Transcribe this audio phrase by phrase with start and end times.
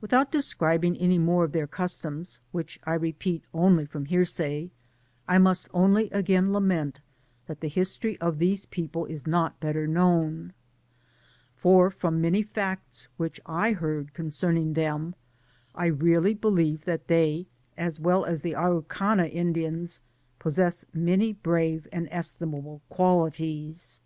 [0.00, 4.70] Without describing any more oi thdr customs, which I repeat oiily from hearsay,
[5.26, 7.00] I must only again lament
[7.48, 10.52] that the history of these people is hot better known;
[11.56, 15.16] for, from many facts which I heard condermng them,
[15.74, 17.46] I really believe thttt they,
[17.76, 20.00] as well as the Araucana Indians,
[20.38, 23.98] possess many brave and estimable qualities.